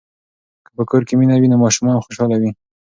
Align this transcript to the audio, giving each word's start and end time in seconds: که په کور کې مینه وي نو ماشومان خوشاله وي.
که 0.65 0.71
په 0.77 0.83
کور 0.89 1.01
کې 1.07 1.13
مینه 1.19 1.35
وي 1.37 1.47
نو 1.51 1.61
ماشومان 1.63 1.97
خوشاله 2.05 2.35
وي. 2.41 2.51